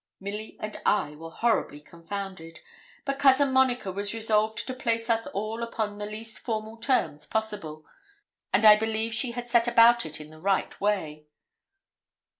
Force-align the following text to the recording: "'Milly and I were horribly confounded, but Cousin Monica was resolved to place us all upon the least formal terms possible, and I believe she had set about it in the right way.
"'Milly 0.19 0.57
and 0.59 0.81
I 0.83 1.11
were 1.11 1.29
horribly 1.29 1.79
confounded, 1.79 2.61
but 3.05 3.19
Cousin 3.19 3.53
Monica 3.53 3.91
was 3.91 4.15
resolved 4.15 4.65
to 4.65 4.73
place 4.73 5.11
us 5.11 5.27
all 5.27 5.61
upon 5.61 5.99
the 5.99 6.07
least 6.07 6.39
formal 6.39 6.77
terms 6.77 7.27
possible, 7.27 7.85
and 8.51 8.65
I 8.65 8.77
believe 8.77 9.13
she 9.13 9.33
had 9.33 9.47
set 9.47 9.67
about 9.67 10.03
it 10.07 10.19
in 10.19 10.31
the 10.31 10.41
right 10.41 10.81
way. 10.81 11.27